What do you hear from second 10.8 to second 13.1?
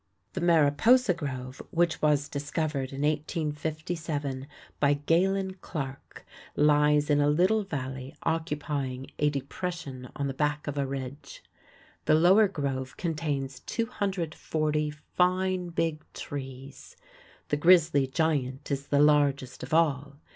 ridge. The Lower Grove